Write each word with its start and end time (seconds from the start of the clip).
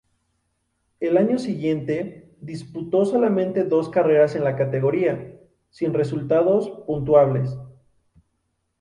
El 0.99 1.15
año 1.15 1.37
siguiente 1.37 2.35
disputó 2.41 3.05
solamente 3.05 3.65
dos 3.65 3.89
carreras 3.89 4.33
en 4.35 4.43
la 4.43 4.55
categoría, 4.55 5.39
sin 5.69 5.93
resultados 5.93 6.71
puntuables. 6.87 7.55